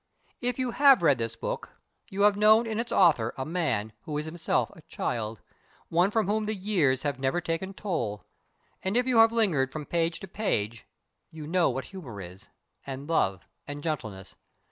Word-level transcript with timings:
If 0.41 0.57
you 0.57 0.71
have 0.71 1.03
read 1.03 1.19
this 1.19 1.35
book, 1.35 1.73
you 2.09 2.23
have 2.23 2.35
known 2.35 2.65
in 2.65 2.79
its 2.79 2.91
author 2.91 3.35
a 3.37 3.45
man 3.45 3.93
who 4.01 4.17
is 4.17 4.25
himself 4.25 4.71
a 4.71 4.81
child 4.81 5.41
one 5.89 6.09
from 6.09 6.25
whom 6.25 6.45
the 6.45 6.55
years 6.55 7.03
have 7.03 7.19
never 7.19 7.39
taken 7.39 7.71
toll. 7.75 8.25
And 8.81 8.97
if 8.97 9.05
you 9.05 9.19
have 9.19 9.31
lingered 9.31 9.71
from 9.71 9.85
page 9.85 10.19
to 10.21 10.27
page, 10.27 10.87
you 11.29 11.45
know 11.45 11.69
what 11.69 11.85
humor 11.85 12.19
is, 12.19 12.47
and 12.83 13.07
love 13.07 13.45
and 13.67 13.83
gentleness. 13.83 14.35